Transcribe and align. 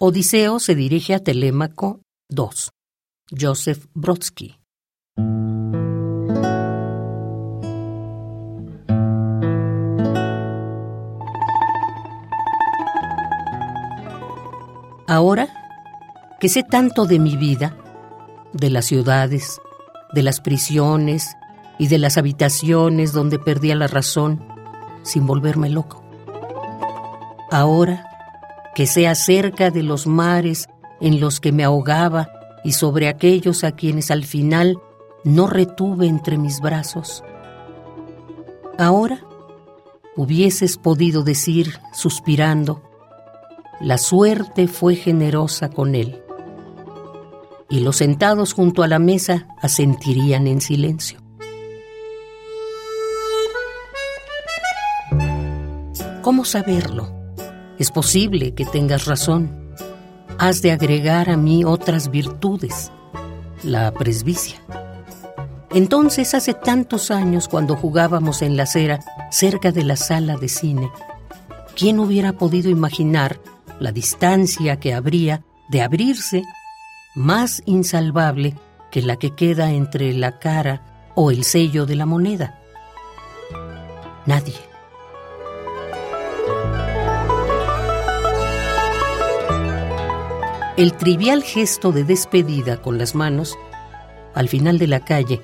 Odiseo 0.00 0.58
se 0.58 0.74
dirige 0.74 1.14
a 1.14 1.20
Telémaco 1.20 2.00
2. 2.28 2.72
Joseph 3.30 3.86
Brodsky. 3.94 4.58
Ahora 15.06 15.48
que 16.40 16.48
sé 16.48 16.64
tanto 16.64 17.06
de 17.06 17.20
mi 17.20 17.36
vida, 17.36 17.76
de 18.52 18.70
las 18.70 18.86
ciudades, 18.86 19.60
de 20.12 20.24
las 20.24 20.40
prisiones 20.40 21.36
y 21.78 21.86
de 21.86 21.98
las 21.98 22.18
habitaciones 22.18 23.12
donde 23.12 23.38
perdía 23.38 23.76
la 23.76 23.86
razón 23.86 24.44
sin 25.04 25.24
volverme 25.24 25.70
loco. 25.70 26.02
Ahora 27.52 28.13
que 28.74 28.86
sé 28.86 29.06
acerca 29.06 29.70
de 29.70 29.82
los 29.82 30.06
mares 30.06 30.68
en 31.00 31.20
los 31.20 31.40
que 31.40 31.52
me 31.52 31.64
ahogaba 31.64 32.28
y 32.64 32.72
sobre 32.72 33.08
aquellos 33.08 33.62
a 33.64 33.72
quienes 33.72 34.10
al 34.10 34.24
final 34.24 34.78
no 35.22 35.46
retuve 35.46 36.06
entre 36.06 36.38
mis 36.38 36.60
brazos. 36.60 37.22
Ahora 38.78 39.20
hubieses 40.16 40.76
podido 40.76 41.22
decir, 41.22 41.78
suspirando, 41.92 42.82
la 43.80 43.98
suerte 43.98 44.68
fue 44.68 44.96
generosa 44.96 45.70
con 45.70 45.94
él. 45.94 46.22
Y 47.68 47.80
los 47.80 47.96
sentados 47.96 48.52
junto 48.52 48.82
a 48.82 48.88
la 48.88 48.98
mesa 48.98 49.48
asentirían 49.60 50.46
en 50.46 50.60
silencio. 50.60 51.18
¿Cómo 56.22 56.44
saberlo? 56.44 57.23
Es 57.78 57.90
posible 57.90 58.54
que 58.54 58.64
tengas 58.64 59.06
razón. 59.06 59.74
Has 60.38 60.62
de 60.62 60.72
agregar 60.72 61.28
a 61.28 61.36
mí 61.36 61.64
otras 61.64 62.10
virtudes, 62.10 62.92
la 63.62 63.92
presbicia. 63.92 64.60
Entonces, 65.70 66.34
hace 66.34 66.54
tantos 66.54 67.10
años, 67.10 67.48
cuando 67.48 67.76
jugábamos 67.76 68.42
en 68.42 68.56
la 68.56 68.62
acera 68.62 69.00
cerca 69.30 69.72
de 69.72 69.82
la 69.82 69.96
sala 69.96 70.36
de 70.36 70.48
cine, 70.48 70.88
¿quién 71.76 71.98
hubiera 71.98 72.34
podido 72.34 72.70
imaginar 72.70 73.40
la 73.80 73.90
distancia 73.90 74.78
que 74.78 74.94
habría 74.94 75.42
de 75.68 75.82
abrirse 75.82 76.44
más 77.16 77.60
insalvable 77.66 78.54
que 78.92 79.02
la 79.02 79.16
que 79.16 79.34
queda 79.34 79.72
entre 79.72 80.12
la 80.12 80.38
cara 80.38 81.10
o 81.16 81.32
el 81.32 81.42
sello 81.42 81.86
de 81.86 81.96
la 81.96 82.06
moneda? 82.06 82.60
Nadie. 84.26 84.73
El 90.76 90.92
trivial 90.94 91.44
gesto 91.44 91.92
de 91.92 92.02
despedida 92.02 92.82
con 92.82 92.98
las 92.98 93.14
manos, 93.14 93.56
al 94.34 94.48
final 94.48 94.76
de 94.78 94.88
la 94.88 95.04
calle, 95.04 95.40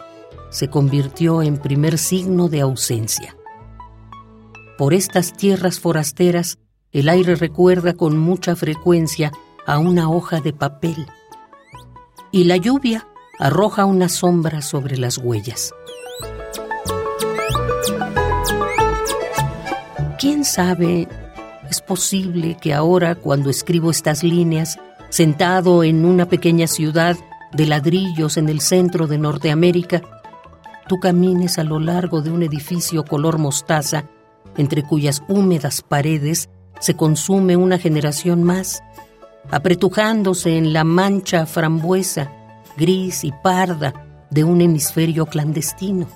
se 0.51 0.69
convirtió 0.69 1.41
en 1.41 1.57
primer 1.57 1.99
signo 1.99 2.49
de 2.49 2.63
ausencia. 2.63 3.37
Por 4.77 4.93
estas 4.93 5.33
tierras 5.33 5.79
forasteras, 5.79 6.59
el 6.91 7.09
aire 7.09 7.37
recuerda 7.37 7.95
con 7.95 8.19
mucha 8.19 8.57
frecuencia 8.57 9.31
a 9.67 9.79
una 9.79 10.11
hoja 10.11 10.41
de 10.41 10.53
papel 10.53 11.07
y 12.33 12.43
la 12.45 12.57
lluvia 12.57 13.07
arroja 13.39 13.85
una 13.85 14.09
sombra 14.09 14.63
sobre 14.63 14.97
las 14.97 15.17
huellas. 15.17 15.73
¿Quién 20.19 20.45
sabe? 20.45 21.07
Es 21.71 21.81
posible 21.81 22.57
que 22.61 22.75
ahora, 22.75 23.15
cuando 23.15 23.49
escribo 23.49 23.93
estas 23.93 24.25
líneas, 24.25 24.81
sentado 25.11 25.85
en 25.85 26.05
una 26.05 26.27
pequeña 26.27 26.67
ciudad 26.67 27.17
de 27.53 27.67
ladrillos 27.67 28.37
en 28.37 28.49
el 28.49 28.61
centro 28.61 29.07
de 29.07 29.19
Norteamérica, 29.19 30.03
tú 30.89 30.99
camines 30.99 31.59
a 31.59 31.65
lo 31.65 31.79
largo 31.79 32.23
de 32.23 32.31
un 32.31 32.43
edificio 32.43 33.05
color 33.05 33.39
mostaza, 33.39 34.05
entre 34.57 34.83
cuyas 34.83 35.23
húmedas 35.29 35.83
paredes 35.83 36.49
se 36.81 36.95
consume 36.95 37.57
una 37.57 37.79
generación 37.79 38.43
más, 38.43 38.83
apretujándose 39.51 40.57
en 40.57 40.73
la 40.73 40.85
mancha 40.85 41.45
frambuesa, 41.45 42.31
gris 42.77 43.25
y 43.25 43.33
parda 43.33 43.93
de 44.31 44.45
un 44.45 44.61
hemisferio 44.61 45.27
clandestino. 45.27 46.07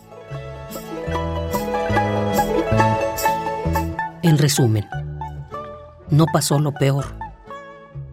En 4.22 4.38
resumen, 4.38 4.86
no 6.10 6.26
pasó 6.32 6.58
lo 6.58 6.72
peor. 6.72 7.23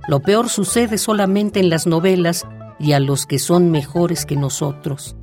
Lo 0.07 0.19
peor 0.19 0.49
sucede 0.49 0.97
solamente 0.97 1.59
en 1.59 1.69
las 1.69 1.87
novelas 1.87 2.47
y 2.79 2.93
a 2.93 2.99
los 2.99 3.25
que 3.25 3.39
son 3.39 3.69
mejores 3.69 4.25
que 4.25 4.35
nosotros, 4.35 5.15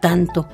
tanto 0.00 0.48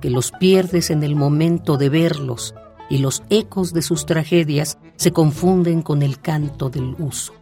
que 0.00 0.10
los 0.10 0.32
pierdes 0.32 0.90
en 0.90 1.02
el 1.02 1.14
momento 1.14 1.76
de 1.76 1.88
verlos 1.88 2.54
y 2.90 2.98
los 2.98 3.22
ecos 3.30 3.72
de 3.72 3.82
sus 3.82 4.04
tragedias 4.04 4.78
se 4.96 5.12
confunden 5.12 5.82
con 5.82 6.02
el 6.02 6.20
canto 6.20 6.68
del 6.68 6.94
uso. 6.98 7.32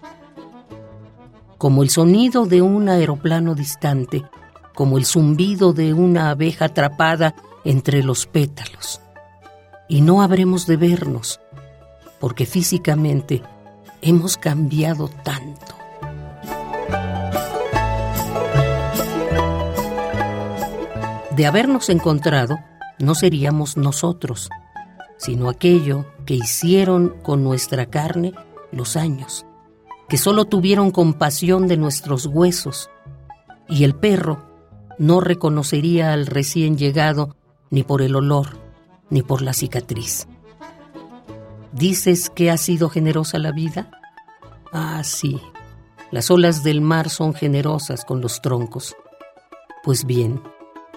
Como 1.58 1.82
el 1.82 1.90
sonido 1.90 2.46
de 2.46 2.62
un 2.62 2.88
aeroplano 2.88 3.54
distante, 3.54 4.24
como 4.74 4.98
el 4.98 5.04
zumbido 5.04 5.72
de 5.72 5.92
una 5.92 6.30
abeja 6.30 6.66
atrapada 6.66 7.34
entre 7.64 8.02
los 8.02 8.26
pétalos. 8.26 9.00
Y 9.88 10.02
no 10.02 10.22
habremos 10.22 10.66
de 10.66 10.76
vernos, 10.76 11.40
porque 12.20 12.46
físicamente 12.46 13.42
hemos 14.02 14.36
cambiado 14.36 15.08
tanto. 15.08 15.74
De 21.36 21.46
habernos 21.46 21.88
encontrado, 21.88 22.58
no 22.98 23.14
seríamos 23.14 23.76
nosotros, 23.76 24.50
sino 25.16 25.48
aquello 25.48 26.04
que 26.26 26.34
hicieron 26.34 27.14
con 27.22 27.42
nuestra 27.42 27.86
carne 27.86 28.32
los 28.72 28.96
años, 28.96 29.46
que 30.08 30.18
solo 30.18 30.44
tuvieron 30.44 30.90
compasión 30.90 31.66
de 31.66 31.76
nuestros 31.76 32.26
huesos, 32.26 32.90
y 33.68 33.84
el 33.84 33.94
perro 33.94 34.44
no 34.98 35.20
reconocería 35.20 36.12
al 36.12 36.26
recién 36.26 36.76
llegado 36.76 37.36
ni 37.70 37.84
por 37.84 38.02
el 38.02 38.16
olor, 38.16 38.58
ni 39.08 39.22
por 39.22 39.40
la 39.40 39.54
cicatriz. 39.54 40.26
¿Dices 41.72 42.30
que 42.30 42.50
ha 42.50 42.56
sido 42.56 42.88
generosa 42.88 43.38
la 43.38 43.52
vida? 43.52 43.90
Ah, 44.72 45.02
sí, 45.04 45.40
las 46.10 46.30
olas 46.30 46.62
del 46.62 46.80
mar 46.80 47.10
son 47.10 47.34
generosas 47.34 48.04
con 48.04 48.20
los 48.20 48.42
troncos. 48.42 48.96
Pues 49.82 50.04
bien, 50.04 50.42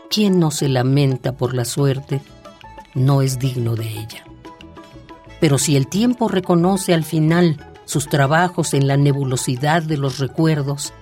¿quién 0.10 0.40
no 0.40 0.52
se 0.52 0.70
lamenta 0.70 1.34
por 1.34 1.54
la 1.54 1.66
suerte 1.66 2.22
no 2.96 3.22
es 3.22 3.40
digno 3.40 3.76
de 3.76 3.88
ella. 3.88 4.24
Pero 5.40 5.58
si 5.58 5.76
el 5.76 5.88
tiempo 5.88 6.28
reconoce 6.28 6.94
al 6.94 7.04
final 7.04 7.58
sus 7.86 8.08
trabajos 8.08 8.74
en 8.74 8.88
la 8.88 8.98
nebulosidad 8.98 9.84
de 9.84 9.98
los 9.98 10.20
recuerdos, 10.20 10.94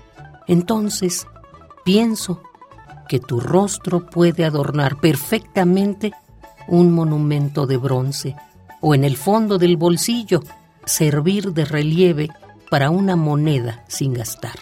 entonces 0.47 1.27
pienso 1.85 2.41
que 3.07 3.19
tu 3.19 3.39
rostro 3.39 4.05
puede 4.07 4.45
adornar 4.45 4.99
perfectamente 4.99 6.13
un 6.67 6.91
monumento 6.91 7.67
de 7.67 7.77
bronce 7.77 8.35
o 8.81 8.93
en 8.93 9.03
el 9.03 9.15
fondo 9.15 9.57
del 9.57 9.77
bolsillo 9.77 10.43
servir 10.85 11.53
de 11.53 11.65
relieve 11.65 12.29
para 12.69 12.89
una 12.89 13.15
moneda 13.15 13.83
sin 13.87 14.13
gastar. 14.13 14.57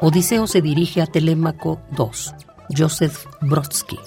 Odiseo 0.00 0.46
se 0.46 0.62
dirige 0.62 1.02
a 1.02 1.06
Telémaco 1.06 1.80
II, 1.98 2.06
Joseph 2.76 3.26
Brodsky. 3.40 3.98